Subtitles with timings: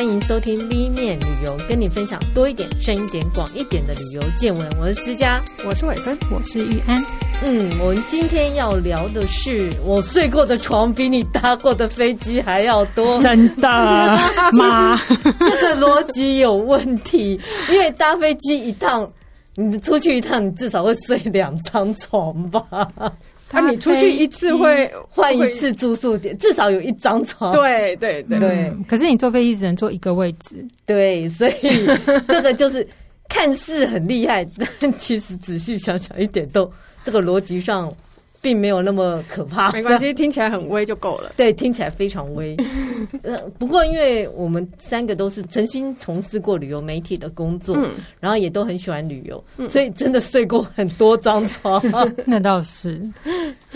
[0.00, 4.66] 欢迎收听 V 面旅游，跟你分享多一点、深一点、广一点的旅游见闻。
[4.80, 7.04] 我是思佳，我是伟芬，我是玉安。
[7.44, 13.68] 嗯，我们今天要聊的是，我睡过的床比你搭过的飞机还要多，真的
[14.56, 14.98] 吗？
[15.38, 17.38] 这个逻辑有问题，
[17.70, 19.06] 因为搭飞机一趟，
[19.54, 22.88] 你出去一趟，你至少会睡两张床吧？
[23.50, 27.50] 啊，你出去一次会换一次住宿点，至少有一张床。
[27.52, 28.84] 对对对对、嗯。
[28.88, 31.52] 可是你坐飞机只能坐一个位置，对，所以
[32.28, 32.86] 这个就是
[33.28, 34.46] 看似很厉害，
[34.80, 36.70] 但其实仔细想想，一点都
[37.04, 37.92] 这个逻辑上。
[38.42, 41.30] 并没有那么可怕，没关系，听起来很威就够了。
[41.36, 42.56] 对，听起来非常威。
[43.20, 51.82] 呃，不过因为我们三个都是曾经从事过旅游媒体的工作，嗯，然后也都很喜欢旅游，嗯，所以真的睡过很多张床。
[52.24, 52.98] 那倒是，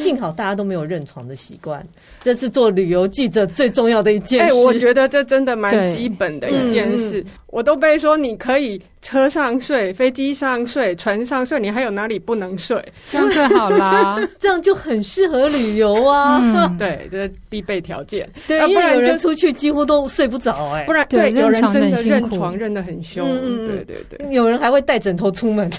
[0.04, 1.84] 幸好大家都没有认床的习惯，
[2.22, 4.46] 这是做旅游记者最重要的一件事。
[4.46, 7.20] 哎，我觉得这真的蛮基本的一件事。
[7.20, 8.80] 嗯，我都被说你可以。
[9.04, 12.82] 车上睡，飞机上睡，船上睡，你还有哪里不能睡？
[13.10, 16.38] 这样就好啦， 这样就很适合旅游啊！
[16.40, 18.26] 嗯、对，这是必备条件。
[18.48, 23.28] 对，不然有人出去几乎都睡不着哎、欸，不然对，有人真的认床认得很凶。
[23.28, 25.70] 嗯，对对对，有人还会带枕头出门。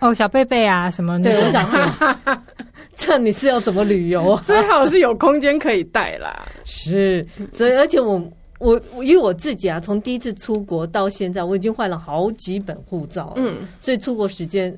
[0.00, 1.30] 哦，小贝贝啊什么的。
[1.30, 2.38] 对，我想问，
[3.06, 4.40] 这你是要怎么旅游啊？
[4.44, 6.46] 最好是有空间可以带啦。
[6.64, 8.22] 是，所以而且我。
[8.60, 14.76] 我因为我自己啊，从第一次出国到现在，我已经换了好几本护照了，嗯，所以出国时间，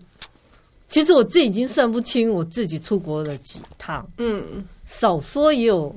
[0.87, 5.97] 其实我自己已经算不清我自己出国了几趟，嗯，少说也有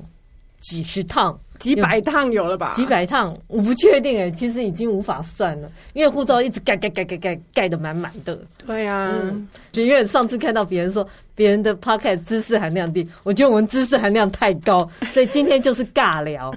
[0.60, 1.38] 几十趟。
[1.58, 2.72] 几百趟有了吧？
[2.72, 8.38] 几百趟，我不确定哎，其实已经无法算了，因为护照一直盖盖盖盖盖盖得满满的。
[8.66, 9.14] 对呀、啊，
[9.72, 16.52] 就、嗯、因为上次看到别人说别人的 podcast 知识含量低，我觉得我们知识含量太高， 所以今天就是尬聊，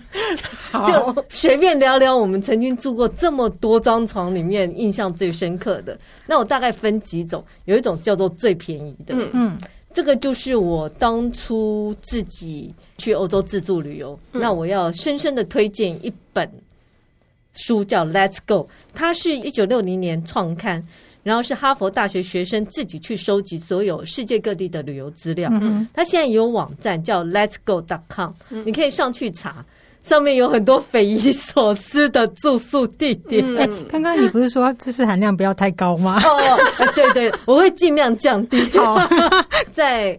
[0.88, 5.98] 就随便聊聊我们曾经住过这么多张床里面印象最深刻的。
[6.26, 9.58] 那我大概分几种，有一种叫做最便宜的，嗯嗯。
[9.94, 16.50] 这个就是我当初自己去欧洲自助旅游，嗯、那我要深深的推荐一本
[17.54, 18.64] 书，叫《Let's Go》，
[18.94, 20.82] 它是一九六零年创刊，
[21.24, 25.50] 然后是哈佛大学学生自己去收集所有世界各地的旅游资料。
[25.54, 28.32] 嗯，它现在有网站叫 Let's Go dot com，
[28.66, 29.66] 你可以上去查。
[30.04, 33.44] 上面有很多匪夷所思的住宿地点。
[33.58, 36.22] 哎、嗯，刚刚你不是说知识含量不要太高吗？
[36.24, 38.62] 哦，对对，我会尽量降低。
[38.78, 38.98] 好，
[39.74, 40.18] 在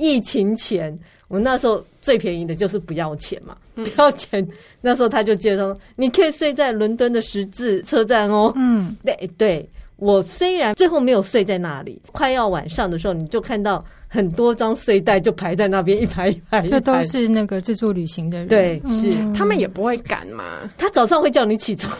[0.00, 4.48] 疫情前，我那时候最便宜的就是不要钱嘛， 不要钱。
[4.80, 8.50] 那时候他就介绍，你可以睡在伦敦的十字车站哦。
[8.56, 13.84] 嗯，对对，我虽然最后没有睡在那里，快要晚上的时候，你就看到。
[14.10, 18.48] 很多张睡袋就排在那边，一排一排，这都是那个自助旅行的人。
[18.48, 20.60] 对，是、嗯、他们也不会赶嘛。
[20.78, 21.94] 他早上会叫你起床，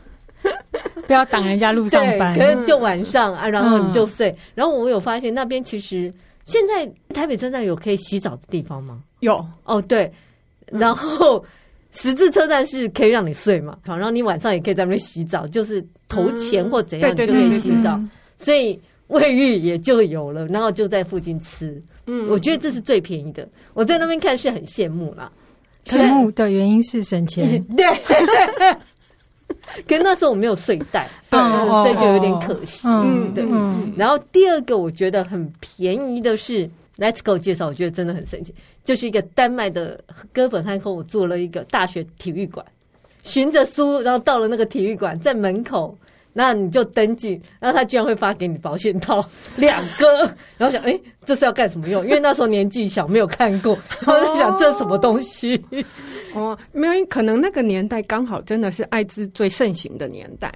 [1.07, 2.35] 不要挡人家路上班。
[2.35, 4.31] 可能就晚上啊，然后你就睡。
[4.31, 6.11] 嗯、然后我有发现那边其实
[6.53, 9.01] 现在台北车站有可以洗澡的地方吗？
[9.21, 10.13] 有哦，对。
[10.71, 11.43] 然后
[11.91, 17.99] 十字车站是可以让你睡嘛，好，然后你晚上也可以在那边洗澡，就是投钱或怎样就可以洗澡，
[18.37, 18.79] 所以。
[19.09, 21.83] 卫浴也就有了，然后就在附近吃。
[22.07, 23.47] 嗯，我觉得这是最便宜的。
[23.75, 25.31] 我在那边看是很羡慕啦，
[25.85, 27.63] 羡慕的原因是省钱。
[27.77, 27.87] 对，
[29.89, 32.89] 可是那时候我没有睡袋，对，所以就有点可惜。
[32.89, 33.45] 嗯，对。
[33.97, 36.69] 然后第二个我觉得很便宜的是
[36.99, 39.99] ，Let's Go 介绍，我觉得真的很神奇，就是一个丹麦的
[40.33, 42.65] 哥本哈根，我做了一个大学体育馆，
[43.23, 45.97] 循着书，然后到了那个体育馆，在门口。
[46.33, 49.25] 那你就登记，然后他居然会发给你保险套
[49.57, 52.05] 两个，然后想，哎，这是要干什么用？
[52.05, 55.63] 因为那时候年纪小，没有看过， 然后就想这是什么东西？
[56.35, 60.51] 哦，因为可能那个年代刚好真的是艾滋最盛行的年代。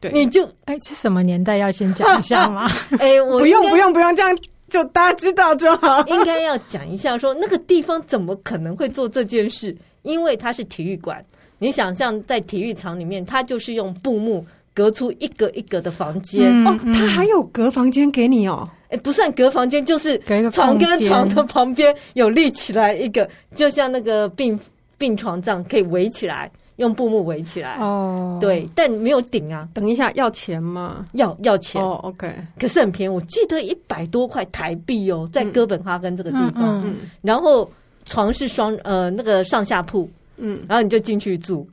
[0.00, 1.56] 对，你就哎，是什么年代？
[1.58, 2.68] 要先讲一下吗？
[2.98, 4.36] 哎，我不用不用不用，这样
[4.68, 6.04] 就大家知道就好。
[6.08, 9.74] 应该要讲一下说，说那个地方怎么可能会做这件事？
[10.02, 11.24] 因为它是体育馆，
[11.58, 14.44] 你想象在体育场里面，它就是用布幕。
[14.74, 20.18] 隔出一个一个的房间、嗯、哦，他还有隔房间给你哦，哎，不算隔房间，就是
[20.50, 24.58] 床跟床的旁边有立起来一个，就像那个病
[24.98, 27.76] 病床这样，可以围起来，用布幕围起来。
[27.78, 29.68] 哦，对，但没有顶啊。
[29.72, 31.06] 等一下，要钱吗？
[31.12, 32.00] 要要钱哦。
[32.02, 36.82] OK，可是很便宜，我记得一百多块台币哦，在哥本哈根这个地方。
[36.84, 37.70] 嗯，然后
[38.04, 41.64] 床是双呃那个上下铺，嗯，然后你就进去住。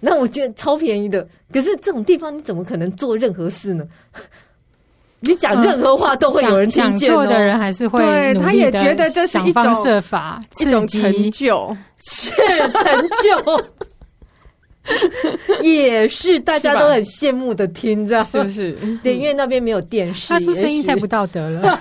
[0.00, 3.86] 那我觉得超便宜的，可是这种地方你怎么可能做任何事呢？
[5.20, 7.16] 你讲任何话都会有人听见、哦。
[7.16, 13.64] 做的人还是会，对，他也觉得这是一种设法，一种成就， 是成就。
[15.60, 18.72] 也是大家都很羡慕的听，这样是不是？
[19.02, 21.78] 对，因为那边没有电视，他出声音太不道德了。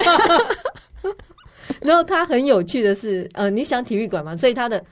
[1.79, 4.83] 然后他很有趣的是，呃，你想体育馆嘛，所以他的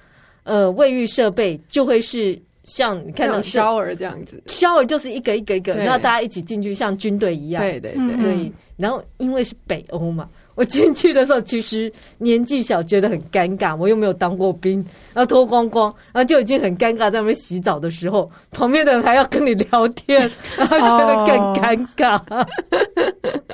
[0.43, 7.63] 呃卫浴设备就会是像你看到 shower 这样子，shower 就是一个一个一个，然后大家一起进去，像军队一样。
[7.63, 8.51] 对对对。
[8.75, 20.29] 然后因为是北欧嘛， 我进去的时候其实年纪小，觉得很尴尬，我又没有当过兵，然后脱光光，然后就已经很尴尬，在那边洗澡的时候，旁边的人还要跟你聊天，
[20.59, 22.21] 然后觉得更尴尬。
[22.29, 22.47] Oh.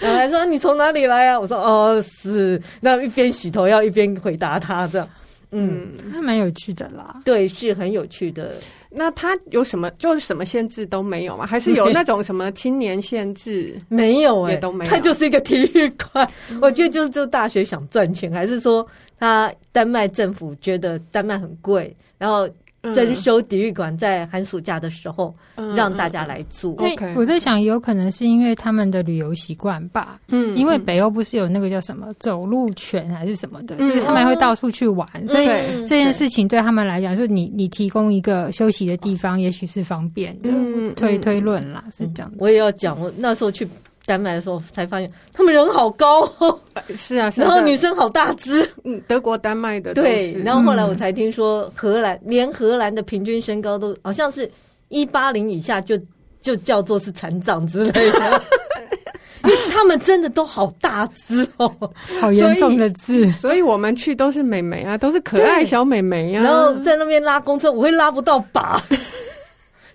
[0.00, 1.38] 然后还说你从哪里来啊？
[1.38, 5.08] 我说哦是，那一边洗头要一边回答他这样，
[5.54, 7.22] 嗯，还蛮有趣的啦。
[7.24, 8.52] 对，是很有趣的。
[8.90, 11.46] 那他有什么就是什么限制都没有吗？
[11.46, 13.80] 还是有那种什么青年限制？
[13.88, 14.90] 没有哎、欸，也都没有。
[14.90, 18.86] 他就是一个体育馆，嗯、 我觉得就是这大学想赚钱，还是说
[19.18, 22.48] 他丹麦政府觉得丹麦很贵，然后。
[22.94, 25.34] 征收体育馆在寒暑假的时候，
[25.76, 26.74] 让大家来住。
[26.74, 30.18] 对，我在想，有可能是因为他们的旅游习惯吧。
[30.28, 35.46] 嗯，因为北欧不是有那个叫什么走路权还是什么的，就是他们会到处去玩，所以
[35.86, 40.50] 这件事情对他们来讲，就是你你提供一个休息的地方，也许是方便的。
[40.96, 42.32] 推推论啦，是这样。
[42.38, 43.68] 我也要讲，我那时候去。
[44.06, 46.22] 丹麦的时候才发现，他们人好高。
[46.38, 46.58] 哦，
[46.94, 54.50] 是啊，是然后女生好大只，嗯，德国、丹麦的对，然后后来我才听说荷兰，连荷兰的平均身高都好像是
[54.88, 55.98] 一八零以下就
[56.40, 58.42] 就叫做是残障之类的，
[59.44, 61.74] 因为他们真的都好大只哦，
[62.20, 68.82] 好严重的字，所以我们去都是美眉啊，都是可爱小美眉啊，然后在那边拉公车，我会拉不到把。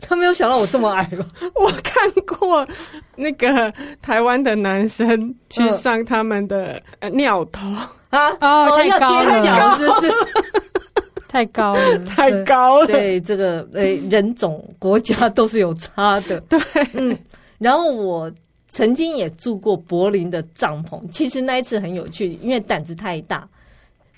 [0.10, 1.24] 他没有想到我这么矮吧？
[1.54, 2.68] 我看过
[3.16, 3.72] 那个
[4.02, 6.82] 台湾的男生去上他们的
[7.14, 7.68] 尿头
[8.10, 9.78] 啊，哦，太高了，
[11.30, 12.88] 太高了， 太高了。
[12.88, 16.40] 对，这个诶，人种国家都是有差的。
[16.42, 16.60] 对，
[16.94, 17.16] 嗯。
[17.60, 18.32] 然后我
[18.68, 23.48] 曾经也住过柏林的帐篷，其实那一次很有趣，因为胆子太大。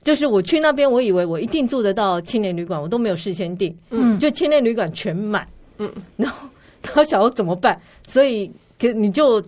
[0.03, 5.45] 就是我去那边，我以为我一定住得到青年旅馆，我都没有事先订，嗯，就青年旅馆全满。
[5.81, 6.47] 嗯，然后
[6.81, 7.79] 他想要怎么办？
[8.07, 9.43] 所以，可你就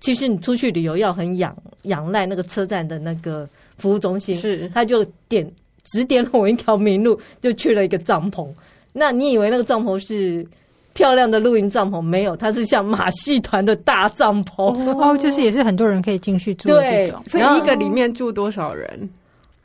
[0.00, 5.48] 其实你出去旅游要很仰仰赖那个车站的那个服务中心，是他就点
[5.84, 8.48] 指点了我一条明路，就去了一个帐篷。
[8.92, 10.44] 那你以为那个帐篷是
[10.94, 12.00] 漂亮的露营帐篷？
[12.00, 17.22] 没有，它是像马戏团的大帐篷哦，就是也是很多人可以进去住的这种。
[17.26, 19.08] 所以一个里面住多少人？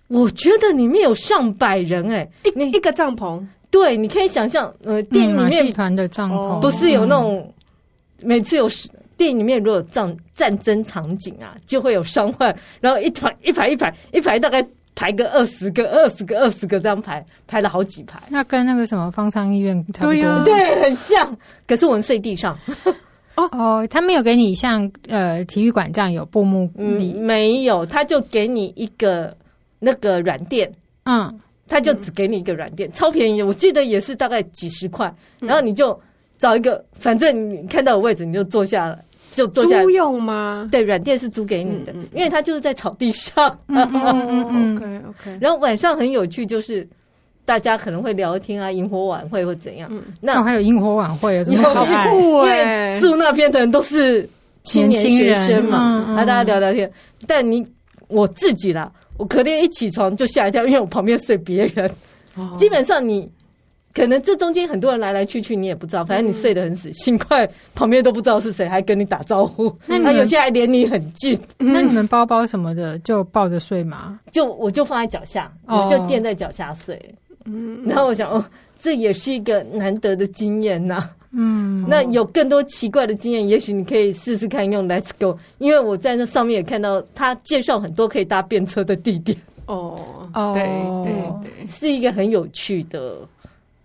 [0.09, 3.43] 我觉得里面有上百人哎、欸，一一个帐篷。
[3.73, 7.51] 对，你可以想象，呃，电影里面团的帐篷不是有那种
[8.21, 8.69] 每次有
[9.17, 18.21] 电影里面如果有战战争场景啊，就会有伤患，然后一排一排一排一排，大概排个二十个、二十个、二十个这样排，排了好几排。
[18.29, 21.35] 那跟那个什么方舱医院差不多，对呀，对，很像。
[21.65, 22.55] 可是我们睡地上。
[23.33, 29.35] 哦哦，他没有给你像呃体育馆这样有布幕，嗯，没有，他就给你一个
[29.79, 30.71] 那个软垫，
[31.05, 31.39] 嗯。
[31.67, 35.99] 他就只给你一个软垫，超便宜，我记得也是大概几十块，然后你就
[36.37, 38.99] 找一个，反正你看到有位置你就坐下了，
[39.33, 39.81] 就坐下。
[39.81, 40.67] 租用吗？
[40.71, 43.57] 对，软垫是租给你的，因为它就是在草地上。
[43.67, 45.37] 嗯嗯嗯，OK OK。
[45.39, 46.87] 然后晚上很有趣，就是
[47.45, 49.89] 大家可能会聊天啊，萤火晚会或怎样。
[50.19, 52.97] 那还有萤火晚会，怎么好酷哎！
[52.99, 54.27] 住那边的人都是
[54.63, 56.91] 青年学生嘛，那大家聊聊天。
[57.25, 57.65] 但你
[58.09, 58.91] 我自己啦。
[59.17, 61.89] 我隔天一起床就吓一跳，因为我旁边睡别人。
[62.57, 63.29] 基本上你
[63.93, 66.03] 可能这中间很多人来来去去，你也不知道。
[66.03, 69.71] 反正你睡得很死，幸亏旁边都不知道是谁，还跟你打招呼。
[69.85, 71.39] 那有些还离你很近。
[71.59, 74.19] 那你们包包什么的就抱着睡吗？
[74.31, 76.99] 就我就放在脚下，我就垫在脚下睡。
[77.45, 78.43] 嗯，然后我想，哦，
[78.81, 81.07] 这也是一个难得的经验呐。
[81.35, 89.37] 嗯，那有更多奇怪的经验，也许你可以试试看用 Let's Go，因为我在那上面也看到他介绍很多可以搭便车的地点。
[89.65, 90.63] 哦，对
[91.03, 93.17] 对对，是一个很有趣的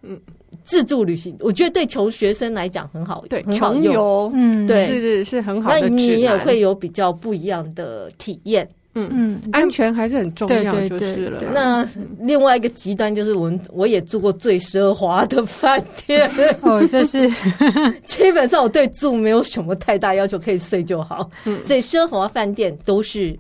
[0.02, 0.18] 嗯
[0.62, 5.80] 自助旅行，我觉得对穷学生来讲很好，对穷游，嗯，对，是是很好的。
[5.80, 8.68] 那你也会有比较不一样的体验。
[9.10, 11.40] 嗯嗯，安全还是很重要，就是了。
[11.52, 11.86] 那
[12.20, 16.30] 另外一个极端就是我，我也住过最奢华的饭店。
[16.62, 17.30] 哦，这是
[18.06, 21.30] 基本上我对住没有什么太大要求，可以睡就好。
[21.44, 23.38] 嗯，所以奢华饭店都是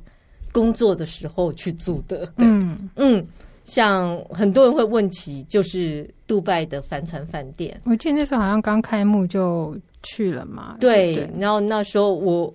[0.52, 2.32] 工作的时候去住的。
[2.36, 3.26] 嗯嗯，
[3.64, 7.80] 像很多人会问起，就是杜拜的帆船饭店。
[7.84, 10.76] 我记得那时候好像刚开幕就去了嘛。
[10.80, 12.54] 对，然后那时候我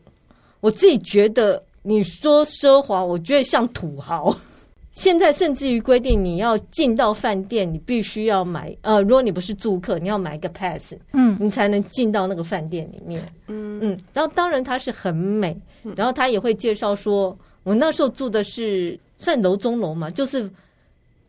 [0.62, 1.62] 我自己觉得。
[1.84, 4.36] 你说奢华，我觉得像土豪，
[4.94, 13.80] 现在甚至于规定，你要进到饭店，你必须要买呃，如果你不是住客，你要买一个 pass，嗯，你才能进到那个饭店里面，嗯。
[13.82, 14.00] 嗯。
[14.14, 15.56] 然后当然它是很美，
[15.96, 20.50] 然后他也会介绍说，我那时候住的是算楼中楼嘛，就是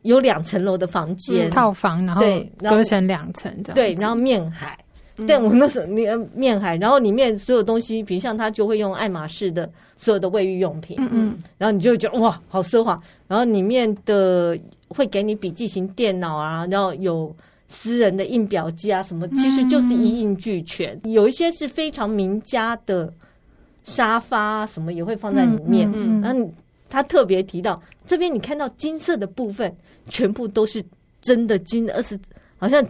[0.03, 2.23] 有两层楼的房间、嗯、套房，然后
[2.61, 4.79] 隔成两层这样，对，然后面海。
[5.17, 13.01] 对，我那时候那个面海，然后里面所有东西，比如像他就会用爱马仕的所有的卫浴用品，嗯嗯，然后你就会觉得哇，好奢华。
[13.29, 17.33] 然后里面的会给你笔记型电脑啊，然后有
[17.69, 20.99] 私人的印表机啊，什么，其实就是一应俱全。
[21.05, 23.13] 有一些是非常名家的
[23.85, 25.89] 沙发，什么也会放在里面。
[25.95, 26.51] 嗯，然后
[26.91, 29.73] 他特别提到这边，你看到金色的部分，
[30.09, 30.85] 全部都是
[31.21, 32.19] 真的金，而是
[32.59, 32.85] 好像。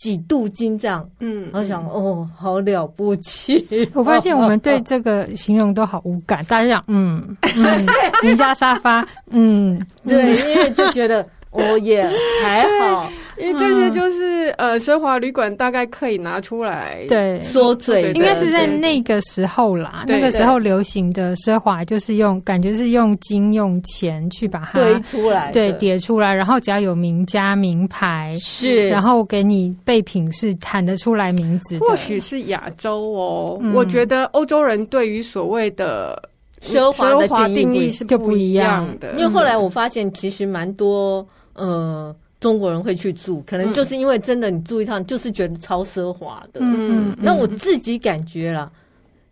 [0.00, 3.66] 几度金这样，嗯，我想哦，好了不起！
[3.94, 7.86] 我发现我们对 这个形容都好无感，大家讲，嗯，嗯，
[8.22, 11.26] 名家沙发，嗯，对，因为就觉得。
[11.50, 12.06] 我也
[12.44, 20.04] 还好，因为这些就是、嗯、呃奢华旅馆大概可以拿出来对说嘴，应该是在那个时候啦。
[20.06, 31.78] 那个时候流行的奢华就是用感觉是用金用钱去把它堆出来，对叠出来，然后只要有名家名牌是，然后给你备品是喊得出来名字。
[31.78, 36.20] 或许是亚洲哦、嗯，我觉得欧洲人对于所谓的
[36.60, 41.26] 奢华的定义是就不一样的，因为后来我发现其实蛮多。
[41.54, 46.60] 呃，中国人会去住，可能就是因为真的，你住一趟就是觉得超奢华的。
[46.62, 48.70] 嗯，那我自己感觉啦，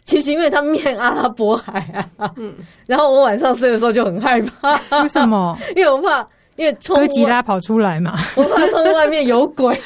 [0.04, 1.78] 其实因为他面阿拉伯海
[2.16, 2.52] 啊，嗯，
[2.86, 4.72] 然后我晚上睡的时候就很害怕。
[5.02, 5.56] 为什么？
[5.76, 9.78] 因为我怕，因为哥吉拉跑出来嘛， 我怕窗户外面有鬼。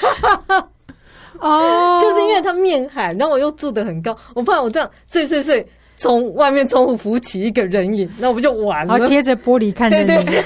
[1.41, 9.09] 哦，就是因为他面海，然后我又住的很高，我怕我这样睡睡睡，从外面窗户浮起一个人影，那我不就完了？
[9.09, 10.43] 贴着玻璃看着你，对对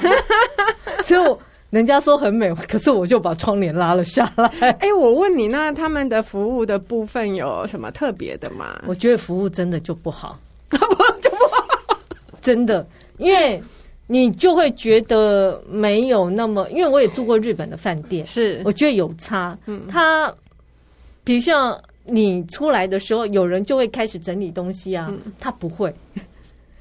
[1.05, 1.39] 所以我。
[1.75, 4.47] 人家说很美， 可是我就把窗帘拉了下来。
[4.61, 8.81] 哎、欸，我问你，那他们的服务的部分有什么特别的吗？
[8.87, 10.39] 我觉得服务真的就不好，
[10.71, 11.99] 不就不好，
[12.41, 12.87] 真的，
[13.19, 13.61] 因为
[14.07, 19.59] 你就会觉得没有那么，因为我也住过日本的饭店，是我觉得有差。
[19.67, 20.33] 嗯，他
[21.25, 25.93] 比如像你出来的时候，有人就会开始整理东西啊，嗯、他不会。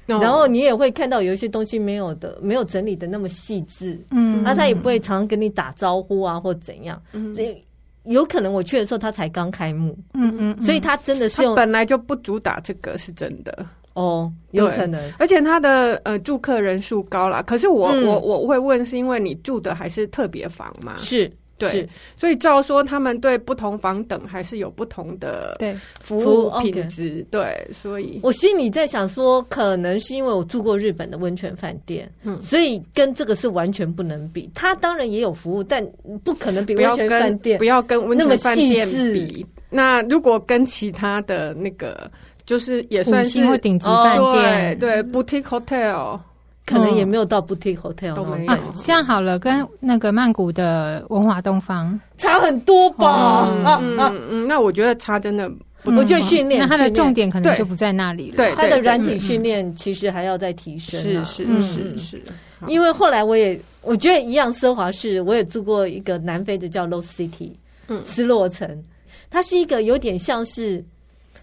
[0.06, 7.56] 然后你也会看到有一些东西没有的，没有整理的那么细致，嗯，那他也不会常常跟你打招呼啊，或怎样，嗯，所以
[8.04, 13.66] 有可能我去的时候他才刚开幕，嗯嗯，所以他真的是用本来就不主打这个是真的。
[13.94, 20.96] 哦，有可能，而且他的呃住客人数高啦，可是我、嗯、我我会问，是因为你住的还是特别房吗？
[20.98, 21.30] 是。
[21.56, 27.24] 对，所以照说他们对不同房等还是有不同的对服务品质。
[27.30, 34.50] 对，所以我心里在想说，可能是因为我住过日本的温泉饭店，嗯，所以跟这个是完全不能比。
[34.54, 35.84] 它当然也有服务，但
[36.24, 39.46] 不可能比温泉饭店不要跟温泉饭店比。
[39.70, 42.10] 那如果跟其他的那个，
[42.46, 46.18] 就是也算是顶级饭店，哦、对，对 boutique hotel。
[46.66, 48.58] 可能也没有到 boutique hotel 都没有、啊。
[48.82, 53.46] 这样好了，跟那个曼谷的文华东方差很多吧？
[53.50, 55.46] 嗯嗯，嗯，嗯那我觉得差真的
[55.82, 55.90] 不。
[55.94, 58.36] 我觉得训练，那它的重点可能就不在那里了。
[58.38, 61.22] 对，它的软体训练其实还要再提升、啊。
[61.24, 62.22] 是是是是。
[62.66, 67.52] 因为后来我也我觉得一样奢华是，我也住过一个南非的叫 Lost City，
[67.88, 68.82] 嗯，斯洛城，
[69.28, 70.82] 它是一个有点像是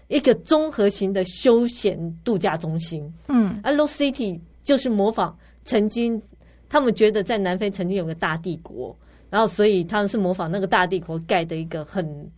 [0.08, 3.08] 一个综合型的休闲度假中心。
[3.28, 4.40] 嗯，而 Lost City。
[4.62, 6.20] 就是模仿曾经，
[6.68, 8.96] 他们觉得在南非曾经有个大帝国，
[9.30, 12.30] 然后所以他们是模仿那个大帝国盖的一个很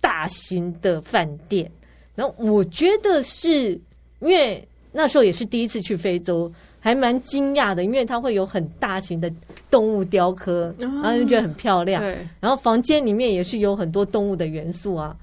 [0.00, 1.70] 大型的饭店。
[2.14, 3.72] 然后我觉得是
[4.20, 9.32] 因为那时候也是第一次去非洲，还蛮惊讶的，因为它会有很大型的
[9.68, 12.00] 动物雕刻，然后就觉得很漂亮。
[12.38, 15.16] 然后房间里面也是有很多动物的元素啊。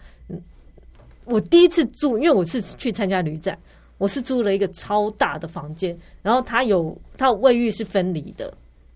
[1.24, 3.58] 我第一次住，因为我是去参加旅展。
[4.02, 8.52] 我是租了一个超大的房间，然后它有它有卫浴是分离的，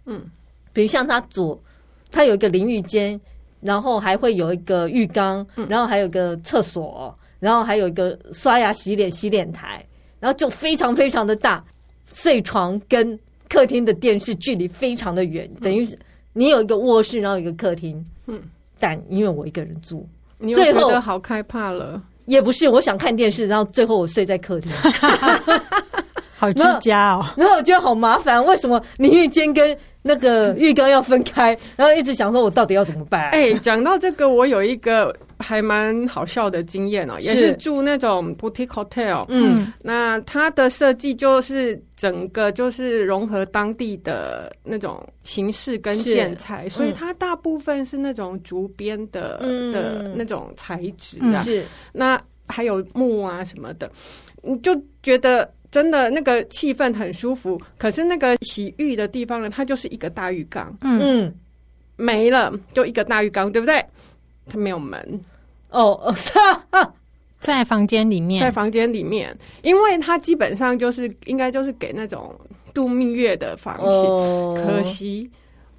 [0.07, 0.19] 嗯，
[0.73, 1.61] 比如像它左，
[2.09, 3.21] 它有一个淋浴间，
[3.61, 9.85] 然后还会有一个浴缸，然后还有一个厕所，然后还有一个刷牙、洗脸、洗脸台，
[10.19, 11.63] 然后就非常非常的大，
[12.11, 15.95] 睡床跟客厅的电视距离非常的远，等于是
[16.33, 18.41] 你有一个卧室，然后有一个客厅，嗯，
[18.79, 20.09] 但因为我一个人住，
[20.39, 22.01] 你会觉得好害怕了。
[22.25, 24.71] 也不是，我想看电视，然后最后我睡在客厅，
[26.37, 27.25] 好居家哦。
[27.37, 31.57] 然后我觉得好麻烦，为什么淋浴间跟那个浴缸要分开？
[31.75, 33.29] 然后一直想说，我到底要怎么办？
[33.31, 39.25] 哎、欸，讲到这个，我有一个还蛮好笑的经验哦，也是住那种 boutique hotel。
[39.29, 49.37] 嗯，那它的设计就是整个就是融合当地的那种形式跟建材，所以它大部分是那种竹编的
[49.71, 51.43] 的那种材质啊。
[51.43, 53.91] 是，那还有木啊什么的，
[54.41, 57.59] 你就觉得真的那个气氛很舒服。
[57.77, 60.75] 可是那个洗浴的地方呢，它就是一个大浴缸。
[60.81, 61.33] 嗯，
[61.97, 63.83] 没了，就一个大浴缸，对不对？
[64.47, 65.21] 它没有门。
[65.69, 66.13] 哦，
[67.39, 72.33] 在房间里面，在房间里面，因为它基本上就是应该就是给那种
[72.73, 74.09] 度蜜月的房型。
[74.09, 75.29] 哦、可惜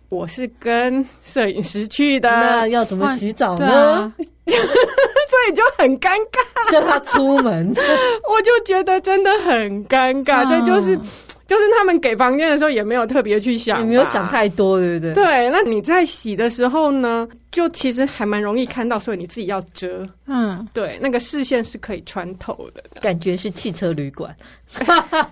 [0.08, 4.12] 我是跟摄影师去的，那要怎么洗澡呢？
[4.46, 10.98] 所以就很尴尬，叫他出门， 我就觉得真的很尴尬，哦、这就是。
[11.46, 15.14] 就是他们给房间的时候也没有特别去想，也没有想太多，对不对？
[15.14, 20.06] 对，那你在洗的时候呢，就其实还蛮容易看到，所以你自己要遮。
[20.26, 24.34] 嗯，对，那个视线是可以穿透的，感觉是汽车旅馆。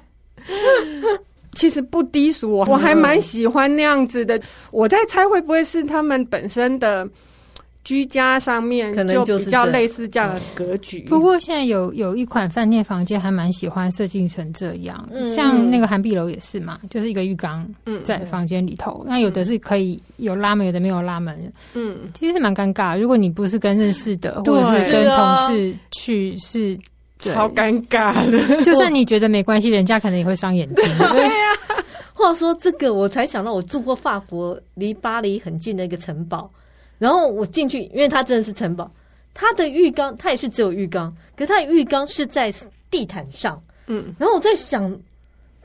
[1.54, 4.40] 其实不低俗，我我还蛮喜欢那样子的。
[4.70, 7.08] 我在猜会不会是他们本身的。
[7.84, 11.00] 居家上面可能就比较类似这样的格局。
[11.02, 17.68] 不过现在有有一款饭店房间还蛮喜欢设计成这样，嗯、像那个涵碧楼也是嘛，就是一个浴缸
[18.02, 19.02] 在房间里头。
[19.04, 21.52] 嗯、那有的是可以有拉门，有的没有拉门。
[21.74, 22.98] 嗯，其实是蛮尴尬。
[22.98, 26.78] 如果你不是跟认识的，或者是跟同事去，是
[27.18, 28.64] 超尴尬的。
[28.64, 30.84] 就算你觉得没关系，人家可能也会伤眼睛。
[31.12, 31.30] 对呀。
[32.14, 36.48] 话说这个，我才想到，我住过法国离巴黎很近的一个城堡。
[36.98, 38.90] 然后我进去，因为它真的是城堡，
[39.32, 42.52] 它的浴缸它也是只有浴缸，可是它的浴缸是在
[42.90, 44.96] 地毯上，嗯，然后我在想，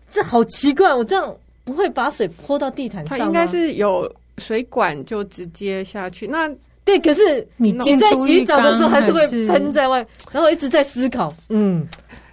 [0.10, 3.24] 这好奇怪，我这样不会把水泼到地毯上吗？
[3.24, 6.28] 它应该是有水管就直接下去。
[6.28, 6.50] 那
[6.84, 10.00] 对，可是你你在洗澡的时候还是会喷在外，
[10.32, 11.88] 然后我一直在思考，嗯。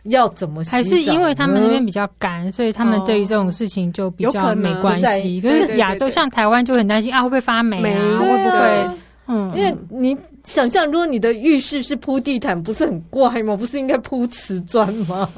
[0.08, 0.70] 要怎么洗？
[0.70, 5.40] 还是因为他们那边比较干，所以他们对于这种事情就比较没关系。
[5.40, 8.18] 可是亚洲像台湾就很担心啊，会不会发霉啊？
[8.18, 8.98] 会不会？
[9.28, 13.56] 嗯，因为你想象，如果你的浴室是铺地毯，不是很怪吗？
[13.56, 15.28] 不是应该铺瓷砖吗？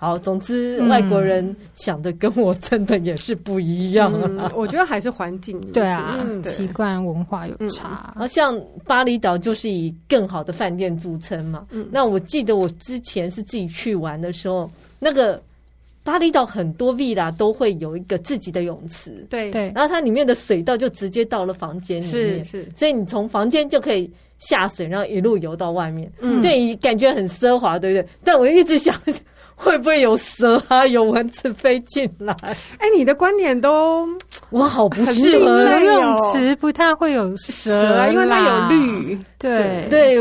[0.00, 4.48] 好，总之外国人想的跟我真的也是不一样啊。
[4.48, 8.14] 嗯、我觉得还是环境对啊，习惯文化有差。
[8.16, 8.56] 而、嗯、像
[8.86, 11.66] 巴厘岛就是以更好的饭店著称嘛。
[11.72, 15.42] 嗯、那我记得我之前是自己去玩的时候，那个
[16.04, 24.08] 巴厘岛很多 villa 都会有一个自己的泳池，对对，然后它里面的水道就直接到了房间里面，是是，所以你从房间就可以
[24.38, 28.08] 下水，然后一路游到外面，嗯，对，感觉很奢华，对不对？
[28.22, 28.94] 但我一直想。
[29.58, 30.86] 会不会有蛇啊？
[30.86, 32.34] 有蚊子飞进来？
[32.42, 34.08] 哎、欸，你的观点都
[34.50, 39.18] 我好不适合游泳池，不太会有蛇，因为它有绿。
[39.36, 40.16] 对对，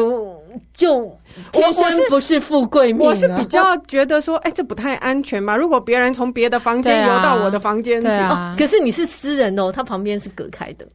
[0.76, 1.15] 就
[1.52, 3.10] 天生不是富贵命、啊我。
[3.10, 5.56] 我是比较觉得说，哎、欸，这不太安全嘛。
[5.56, 10.86] 如果别人从别的房间游到我的房间去，啊、可是你是私人哦，它旁边是隔开的。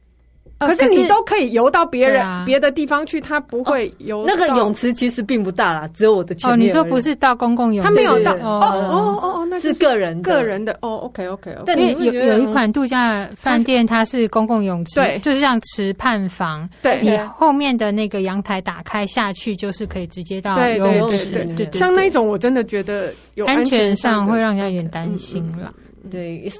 [0.67, 4.23] 可是你都可以游到别人别的地方去，他不会游。
[4.27, 6.69] 那个泳池其实并不大啦，只有我的前面。
[6.69, 7.89] 哦，你说不是到公共泳池？
[7.89, 8.33] 他没有到。
[8.35, 10.73] 哦哦哦哦，那是个人个人的。
[10.81, 11.55] 哦，OK OK。
[11.65, 16.67] 但你有有一款度假饭店，它是公共泳池，对，就是像池畔房。
[16.81, 21.43] 对，你后面的那个阳台打开下去，就是可以直接到游泳池。
[21.55, 25.73] 对，像那种我真的觉得有安全上会让人家有点担心了。
[26.09, 26.51] 对。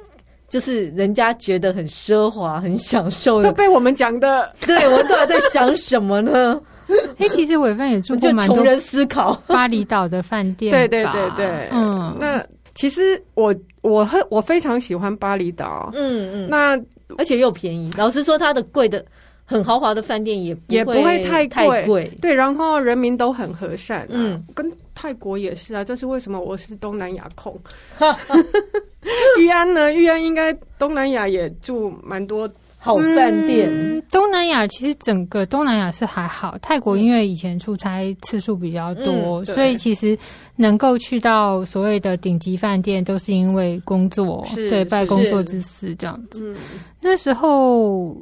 [0.54, 4.52] 就是人家觉得很奢华、很享受的，都被我们讲的。
[4.64, 6.60] 对，我们到底在想什么呢？
[7.18, 10.70] 哎，其实伟芬也住过蛮多穷人思考巴厘岛的饭店。
[10.70, 12.16] 对对对对，嗯。
[12.20, 12.40] 那
[12.72, 16.48] 其实我我很我非常喜欢巴厘岛，嗯嗯。
[16.48, 16.80] 那
[17.18, 17.92] 而且又便宜。
[17.98, 19.04] 老实说，它的贵的
[19.44, 22.10] 很豪华的饭店也也不会太太贵。
[22.20, 24.06] 对，然后人民都很和善。
[24.10, 25.84] 嗯，跟泰国也是啊。
[25.84, 26.40] 这是为什么？
[26.40, 27.54] 我是东南亚控。
[29.38, 29.92] 玉安呢？
[29.92, 33.68] 玉安应该东南亚也住蛮多好饭店。
[33.70, 40.18] 嗯，东南亚其实整个东南亚是还好，泰国因为以前出差次数比较多，嗯、所以其实
[40.56, 46.52] 能够去到所谓的顶级饭店，都是因为工作，是对，拜工作之赐这样子。
[46.52, 46.56] 嗯、
[47.02, 48.16] 那时候，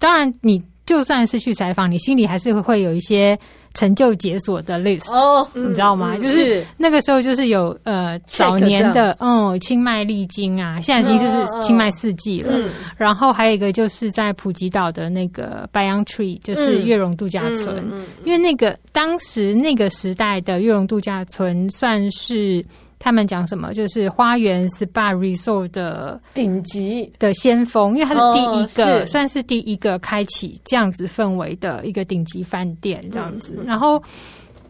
[0.00, 3.38] 当然你就算是去采访，你心里还是会有一些。
[3.72, 6.18] 成就解锁的 list，哦，你知道吗？
[6.18, 12.68] 就是那个时候，就是有呃早年的嗯清迈丽晶啊，现在已经是清迈四季了。
[12.96, 17.88] 然后还有一个就是在普吉岛的那个 Banyan Tree，就是悦榕度假村。
[18.24, 22.66] 因为那个当时那个时代的悦榕度假村算是
[23.02, 33.54] 他们讲什么，就是花园 SPA Resort 的顶级的先锋，因为它是第一个，哦、是算是第一个开启这样子氛围的一个顶级饭店这样子。
[33.56, 34.00] 嗯、然后，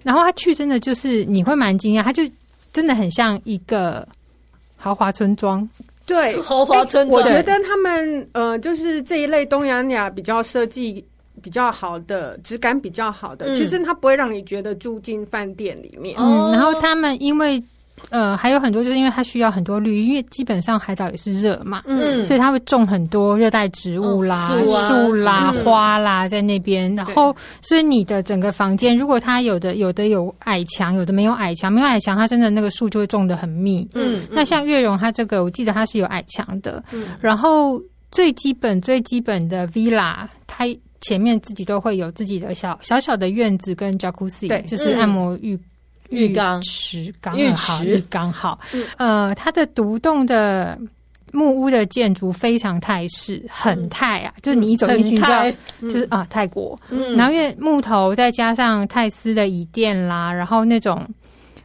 [0.05, 2.23] 然后他去真的就是你会蛮惊讶，他就
[2.73, 4.07] 真的很像一个
[4.77, 5.69] 豪华村庄。
[6.07, 7.21] 对，豪华村庄。
[7.21, 11.05] 我觉得他们呃，就是这一类东南亚比较设计
[11.43, 16.17] 比较好的、质感比较好的，嗯、其实它不会让你觉得住进饭店里面。
[16.17, 17.61] 嗯，然后他们因为
[18.09, 26.95] 呃还有很多，就是因为它需要很多绿，因为基本上海岛也是热嘛，嗯，所以它会种很多热带植物啦、树、哦、啦、啊、花啦在那边。
[26.95, 33.87] 然后，所以你的整个房间，如果它有的有的有矮墙，有的没有矮墙，没有矮墙，它真的那个树就会种的很密。
[33.95, 36.83] 嗯，那像月容它这个，我记得它是有矮墙的。
[36.93, 40.67] 嗯，然后最基本最基本的 villa 它。
[41.03, 45.59] 前面自己都会有自己的小小小的院子跟 Jacuzzi，对，就是按摩浴
[46.11, 48.59] 浴缸池刚好浴缸好。
[48.97, 50.79] 呃，它的独栋的
[51.33, 54.35] 木屋的建筑非常泰式，很泰啊！
[54.43, 56.79] 就是你一走进去，你知道，就是啊泰国。
[57.17, 61.05] 然后因为木头再加上泰斯的椅垫啦，然后那种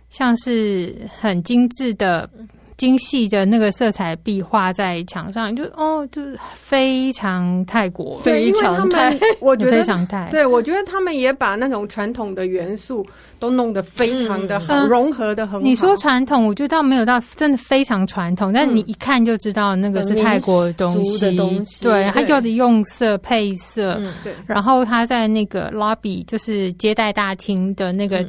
[0.10, 2.30] 像是很精致的。
[2.78, 13.06] 精细的那个色彩壁画在墙上，就哦，就是非常泰国，对，因为他们我觉得非常泰，对，我觉得他们也把那种传统的元素
[13.40, 15.60] 都弄得非常的好，嗯、融合的很好。
[15.62, 28.26] 你说传统，我觉得倒没有到真的非常传统，但你一看就知道那个是泰国的东西，的东西对，它用的用色配色，嗯、对，然后他在那个 lobby 就是接待大厅的那个。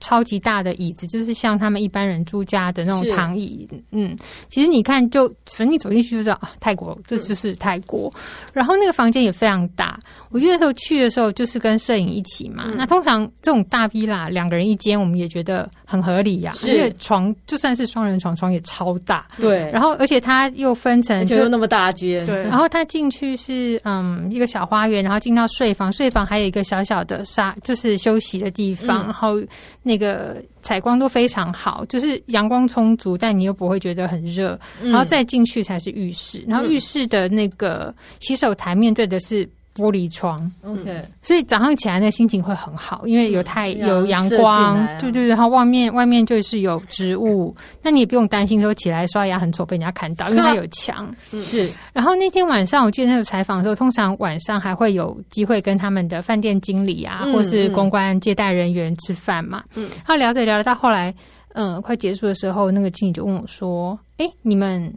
[0.00, 3.68] 超级大的椅子，就是像他们一般人住家的那种躺椅。
[3.90, 4.16] 嗯，
[4.48, 8.10] 其实你看就，就反正你走进去就知道啊，泰国这就是泰国。
[8.14, 8.20] 嗯、
[8.52, 9.98] 然后那个房间也非常大。
[10.30, 12.64] 我记得那时候去的时候，就是跟摄影一起嘛。
[12.66, 16.60] 嗯、那通常这种大 villa 两个人一间，我们也觉得很合理呀、啊。
[16.66, 19.26] 因为床就算是双人床，床也超大。
[19.38, 19.70] 对。
[19.70, 22.26] 然后而且它又分成就，就那么大间。
[22.26, 22.42] 对。
[22.42, 29.42] 然后它进去是嗯一个小花园，然后进到睡房，睡房还有一个小小的沙，就是休息的地方，嗯、然后。
[29.88, 34.60] 那个采光都非常好，就是阳光充足，但你又不会觉得很热。
[34.82, 39.48] 嗯、然后再进去才是浴室，然后浴室的那个洗手台面对的是
[39.78, 51.14] 玻璃窗，OK，所以早上起来那心情会很好，因为有太、嗯、有阳光，啊、对对对，然后外面外面就是有植物，那你也不用担心说起来刷牙很丑被人家看到，因为它有墙。
[51.40, 59.62] 是，然后那天晚上我记得那个采访的时候，通常晚上还会有机会跟他们的饭店经理啊，嗯、或是公关接待人员吃饭嘛。
[59.76, 61.14] 嗯，他聊着聊着到后来，
[61.54, 64.92] 嗯，快结束的时候，那个经理就问我说：“哎，你们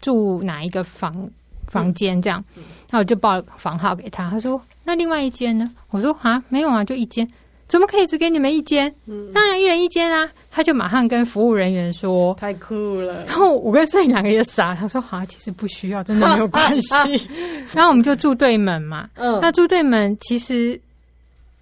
[0.00, 1.30] 住哪一个房？”
[1.74, 4.30] 房间这样，然后我就报房号给他。
[4.30, 7.28] 他说：“那另外一间呢？”我说：“啊，没有啊，就一间，
[7.66, 8.94] 怎么可以只给你们一间？
[9.34, 16.96] 当然一人一间啊！”他就马上跟服务人员说：“太酷了。”然后我跟摄影两个也傻，他说：“啊，其实不需要，真的没有关系。
[17.74, 19.08] ”然后我们就住对门嘛。
[19.14, 20.80] 嗯，那住对门其实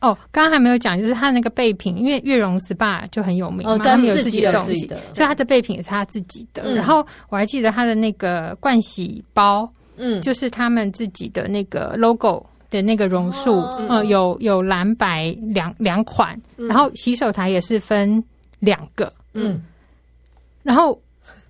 [0.01, 6.75] 哦，刚刚还没有讲，就是他那个备品，因为月容 SPA 就很有名嘛，他们有自己的东西，所以他的备品也是他自己的。
[6.75, 9.67] 然后我还记得他的那个盥洗包。
[10.05, 18.23] 嗯，就是他们自己的那个 logo 的那个榕树，哦、呃，有有蓝白两两款，嗯、然后洗手台也是分
[18.59, 19.63] 两个，嗯，
[20.65, 21.01] 然后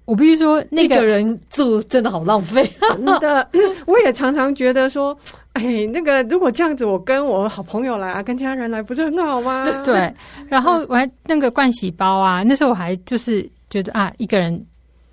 [0.04, 3.48] 我必须说，那个人住真的好浪费， 真的，
[3.86, 5.16] 我也常常觉得说，
[5.54, 9.64] 哎，那个如果这样子，我跟我好朋友来啊，跟家人来，不是很好吗？
[9.64, 10.14] 对，对，
[10.48, 14.62] 然后我还那个盥洗包啊，那时候我还就是觉得啊，一个人。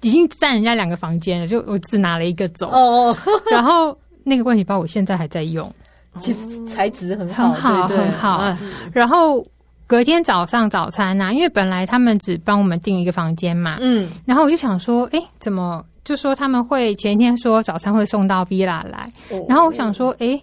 [0.01, 2.69] 已经占人家两个房间了，就我只拿了一个走。
[2.69, 3.15] 哦，
[3.51, 5.71] 然后那个盥洗包我现在还在用，
[6.19, 8.57] 其实材质很好，很好，很好。
[8.93, 9.45] 然后
[9.87, 19.09] 隔天早上早餐呐，因为本来他们只帮我们订一个房间嘛，嗯，然后我就想说，哎，怎么就说他们会前一天说早餐会送到 villa 来，
[19.47, 20.39] 然后我想说，哎，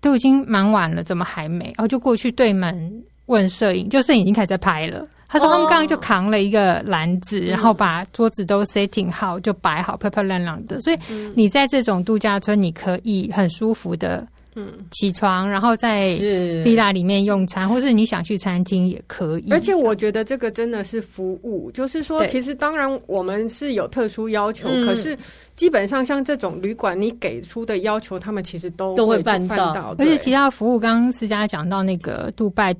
[0.00, 1.66] 都已经蛮晚了，怎么还没？
[1.66, 5.06] 然后就过去对门问摄影，就摄影已经开始在拍了。
[5.32, 10.80] 他说他们刚刚就扛了一个篮子，然后把桌子都 setting 好，就摆好漂漂亮亮的。
[10.80, 10.98] 所以
[11.36, 16.08] 你在这种度假村，你可以很舒服的，嗯，起床，然后在
[16.64, 19.52] villa 里面用餐，或是你想去餐厅也可以。
[19.52, 25.16] 而且我觉得这个真的是服务，就是说，其实当然我们是有特殊要求，可是
[25.54, 29.94] 基本上像这种旅馆，你给出的要求，他们其实都都会办到。
[29.96, 32.74] 而且提到服务，刚刚思佳讲到那个杜拜。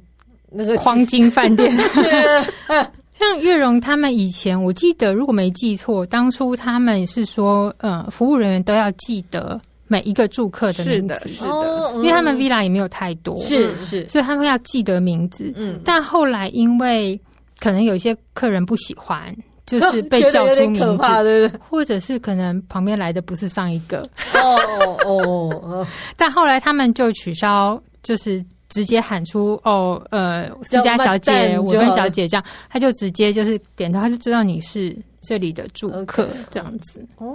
[0.51, 1.75] 那个黄金饭店，
[3.15, 15.53] 像月荣他们以前，我记得如果没记错，当初他们是说，呃，服务人员都要记得每一个住客的名字，是的，是的，因为他们 villa 也没有太多，是是，所以他们要记得名字。
[15.57, 17.21] 嗯，但后来因为
[17.59, 19.35] 可能有些客人不喜欢。
[19.67, 21.53] 就 是被叫出名字，对不对？
[21.61, 24.01] 或者是可能旁边来的不是上一个。
[24.35, 24.59] 哦
[25.05, 25.87] 哦哦，
[26.17, 37.27] 但后来他们就取消，就是直接喊出哦呃思佳小姐、我跟小姐这样，他就直接就是点头，他就知道你是这里的住客这样子哦。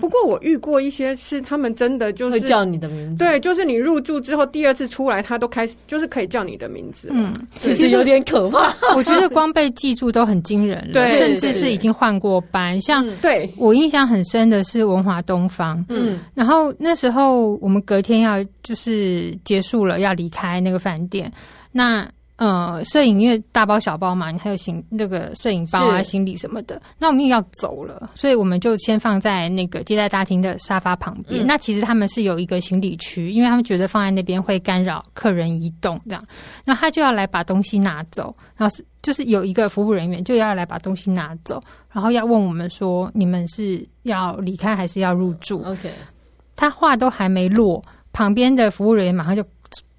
[0.00, 7.08] 不过我遇过一些是他们真的就是会叫你的名字，对，就是你入住之后第二次出来，他都开始就是可以叫你的名字。
[7.12, 8.74] 嗯，其实有点可怕。
[8.96, 12.80] 我觉得光被记住都很惊人了，对，甚至是已经换过班。
[12.80, 21.30] 像对我印象很深的是文华东方，嗯，然后那时候我们隔天要就是结束了要离开那个饭店，
[21.72, 22.08] 那。
[22.36, 31.42] 呃，摄影因为大包小包嘛，你还有行那个摄影包啊、行李什么的，那我们又要走了，所以我们就先放在那个接待大厅的沙发旁边。
[31.42, 36.22] 嗯、那其实他们是有一个行李区，因为他们觉得放在那边会干扰客人移动，这样，
[36.62, 41.58] 那他就要来把东西拿走，然后是就是有一个服务人员就要来把东西拿走，
[41.90, 45.90] 然后要问我们说，你们是要离开还是要入住？OK，
[46.54, 49.42] 他话都还没落，旁边的服务人员马上就。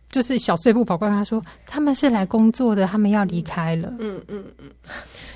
[0.10, 3.94] 就是小碎步跑过来，他说他们是来工作的，他们要离开了。
[4.00, 4.70] 嗯嗯嗯，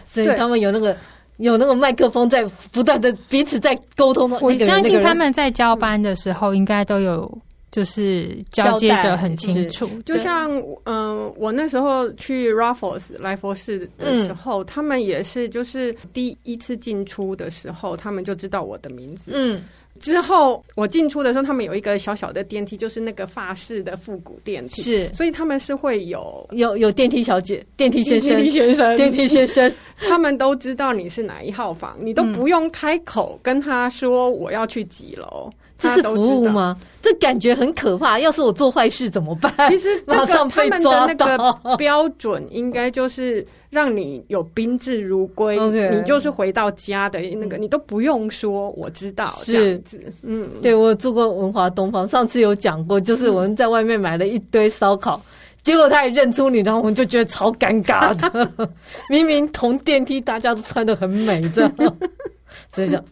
[0.07, 0.95] 所以他们有那个
[1.38, 4.29] 有那个麦克风在不断的彼此在沟通。
[4.41, 7.29] 我相信他们在交班的时候应该都有
[7.69, 9.89] 就是交接的很清楚。
[10.05, 10.49] 就像
[10.86, 19.31] 嗯、呃，我那时候去 Raffles 来佛寺的时候，嗯、他们也是就是第一次进出的时候，他们就知道我的名字。
[19.34, 19.62] 嗯。
[20.01, 35.49] 之后我进出的时候，他们有一个小小的电梯，就是那个法式的复古电梯，是，所以他们是会有有有电梯小姐、电梯先生、电梯先生、电梯先生， 他们都知道你是哪一号房，你都不用开口跟他说我要去几楼。
[35.49, 36.78] 嗯这是服务吗？
[37.02, 38.20] 这感觉很可怕。
[38.20, 39.52] 要是我做坏事怎么办？
[39.67, 41.00] 其实 马上被抓。
[41.02, 50.13] 他们的那个标准应该就是让你有宾至如归.你就是回到家的那个，你都不用说我知道这样子。
[50.22, 55.26] 嗯，对，我做过文华东方，上次有讲过，就是我们在外面买了一堆烧烤，嗯、
[55.63, 58.70] 结果他也认出你，然后我们就觉得超尴尬的。
[59.10, 61.74] 明明同电梯，大家都穿的很美，这样，
[62.72, 63.04] 所以讲。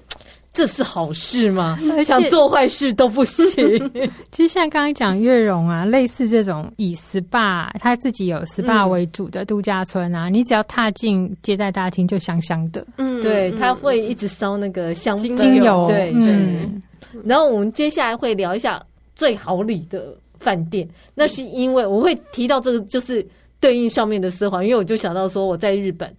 [0.59, 1.79] 这是好事吗？
[2.05, 3.55] 想做坏事都不行。
[4.29, 12.85] 其实像刚刚讲月容啊，类似这种以 SPA，他自己有 SPA 为主的度假村啊，嗯、你只要踏进接待大厅就香香的。
[12.97, 15.87] 嗯，对，他会一直烧那个香精油。
[15.87, 16.33] 对对。
[16.33, 16.83] 嗯、
[17.23, 23.25] 然后我们接下来会聊一下最好里的饭店，那是因为我会提到这个，就是
[23.61, 26.13] 对应上面的奢华，因为我就想到说我在日本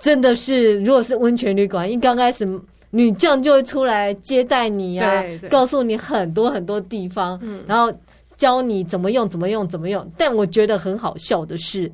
[0.00, 2.44] 真的是，如果是温泉旅馆，一刚开始。
[2.90, 7.92] 女将就会出来接待你啊，告诉你很多很多地方，嗯、然后
[8.36, 10.10] 教你怎么用、怎么用、怎么用。
[10.16, 11.90] 但我觉得很好笑的是，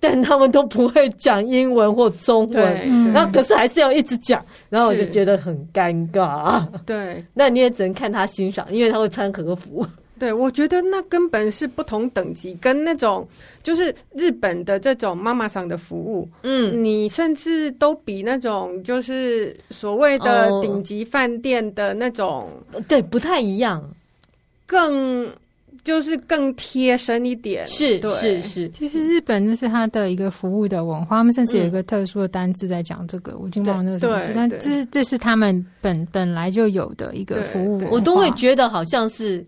[0.00, 6.66] 但他们都不会讲英文或中文，然后可是还是要一直讲，然后我就觉得很尴尬。
[6.84, 9.86] 对，那你也只能看他欣赏，因为他会穿和服。
[10.16, 13.26] 对，我觉得那根本是不同等级，跟那种
[13.64, 23.82] 就是日本的这种妈妈桑的服务，嗯，你甚至都比那种就是所谓的顶级饭店的那种，哦、对，不太一样，
[24.66, 25.28] 更
[25.82, 27.66] 就是更贴身一点。
[27.66, 28.68] 是，对是是。
[28.68, 39.44] 其实日本那是他的一个服务的文化，他们甚至有一个特殊的单字在讲这个，嗯、我已经忘了那个什么字，但这是这是他们本本来就有的一个服务，我都会觉得好像是。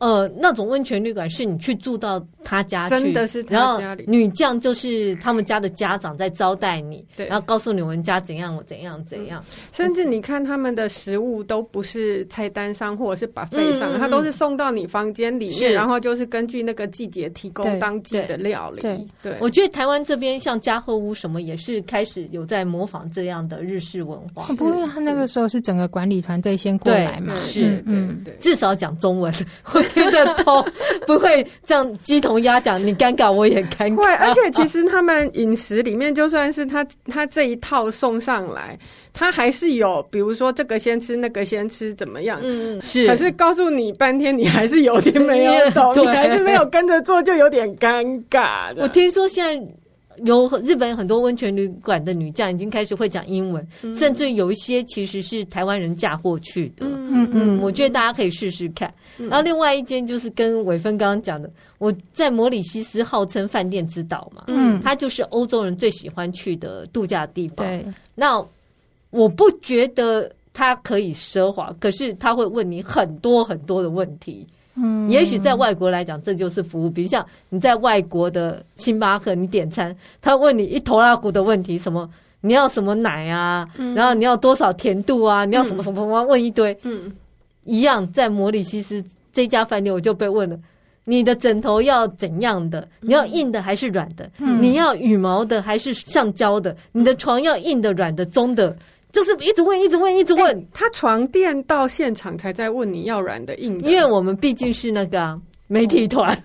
[0.00, 4.04] 呃，那种温泉旅馆是你去住到他家去，真的是他家里。
[4.08, 9.44] 女将就是他们家的家长在招待你，对，然后告诉你们家怎样怎样怎样。
[9.72, 18.80] 甚至你看他们的食物都不是菜单上或者是 buffet 上，他都是送到你房间里面，然后就是根据那个季节提供当季的料理。
[18.80, 19.36] 对，对。
[19.38, 24.46] 我觉得台湾这边像家和屋什么也是开始有在模仿这样的日式文化。
[24.54, 29.30] 不过他那个时候是整个管理团队先过来嘛，是，嗯，至少讲中文。
[29.92, 30.64] 听得懂，
[31.06, 33.96] 不会这样鸡同鸭讲，你尴尬我也尴尬。
[33.96, 38.78] 会，而且其实他们饮食里面，就算是他他这一套送上来，
[39.12, 42.40] 他还是有，比如说这个先吃，那个先吃，怎么样？
[42.42, 43.06] 嗯，是。
[43.06, 48.82] 可是告诉你半天，你还是有点没有懂， 你还是没有跟着做，就有点尴尬的。
[48.82, 49.72] 我听说现在。
[50.24, 56.86] 有日本很多温泉旅馆的女将已经开始会讲英文，嗯、甚至有一些其实是台湾人嫁过去的。
[56.86, 58.92] 嗯嗯，嗯，我觉得大家可以试试看。
[59.18, 67.66] 嗯、然后另外一间就是跟伟芬刚刚讲的，我在摩里西斯号称饭店之岛嘛，嗯，它就是欧洲人最喜欢去的度假地方。
[67.66, 68.44] 对，那
[69.10, 74.46] 我不觉得它可以奢华，可是他会问你很多很多的问题。
[74.82, 76.88] 嗯，也许在外国来讲，这就是服务。
[76.88, 82.08] 比如像你在外国的星巴克，你点餐，他问你一头拉骨的问题，什么
[82.40, 83.68] 你要什么奶啊？
[83.76, 85.44] 嗯、然后你要多少甜度啊？
[85.44, 86.22] 你要什么什么什么？
[86.24, 86.76] 问一堆。
[86.82, 87.12] 嗯，
[87.64, 90.58] 一样在摩里西斯这家饭店，我就被问了：
[91.04, 92.88] 你的枕头要怎样的？
[93.00, 94.30] 你要硬的还是软的？
[94.38, 96.76] 嗯、你要羽毛的还是橡胶的？
[96.92, 98.76] 你的床要硬的、软的、中的？
[99.12, 100.54] 就是一直问，一直问，一直问。
[100.54, 105.40] 欸、他床垫到现场才在问你要软的、硬的，因为我们毕竟是那个、啊。
[105.72, 106.36] 媒体团，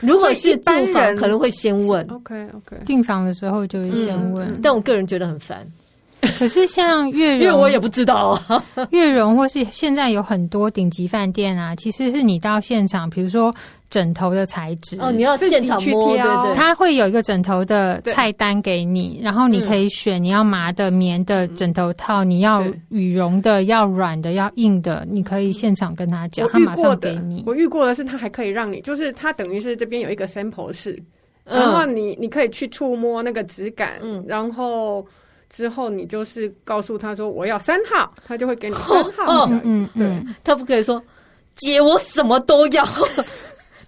[0.00, 2.02] 如果是住房，可能会先问。
[2.10, 4.50] OK OK，订房的时候就会先问。
[4.62, 5.58] 但我个人觉得很烦。
[6.22, 8.64] 可是像悦榕，因为我也不知道啊。
[8.88, 13.52] 悦榕或是现在有很多顶级饭店啊，其实是你到现场，比如说。
[13.92, 14.96] 枕头的材质。
[14.98, 27.44] 哦，你要现场摸，对对，它会有一个枕头的菜单给你，然后你可以选你要麻的、棉的枕头套，你要羽绒的、要软的、要硬的，你可以现场跟他讲，他马上给你。
[27.46, 30.98] 我遇过的是，他还可以让你，就是他等于是这边有一个 sample 室，
[31.44, 35.06] 然后你你可以去触摸那个质感，嗯，然后
[35.50, 39.60] 之后你就是告诉他说我要三号，他就会给你三号嗯。
[39.64, 41.02] 嗯，对，他不可以说
[41.56, 42.82] 姐我什么都要。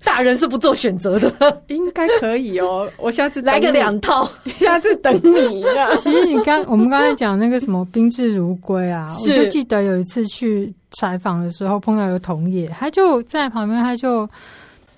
[0.05, 2.89] 大人是不做选择的，应该可以哦。
[2.99, 5.95] 我下次来个两套，下次等你呀。
[5.99, 14.29] 其实你刚我们刚才讲那个什么宾至如归啊，我就记得有一次去采访的时候碰到一个同业，他就在旁边，他就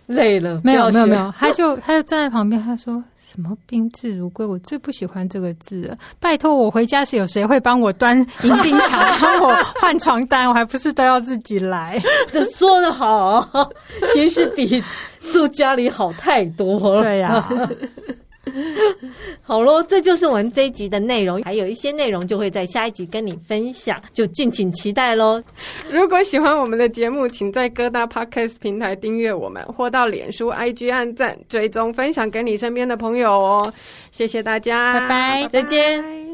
[0.07, 3.03] 累了，没有没有没有，他就他就站在旁边，他说。
[3.37, 4.47] 什么宾至如归？
[4.47, 5.99] 我最不喜欢这个字了。
[6.19, 10.49] 拜托，我回家时有谁会帮我端迎宾茶，帮我换床单？
[10.49, 12.03] 我还不是都要自己来？
[12.33, 13.47] 这说的好，
[14.15, 14.83] 其实比
[15.31, 17.03] 住家里好太多了。
[17.03, 17.69] 对呀、啊。
[19.43, 25.43] 好喽，这就是我们这一集的内容，还有一些内容就会在下一集跟你分享，就敬请期待喽。
[25.91, 33.73] 如果喜欢我们的节目，请在各大 Podcast 平台订阅我们，或到脸书、IG 按赞、追踪、分享给你身边的朋友哦。
[34.11, 36.26] 谢谢大家，拜拜，再见。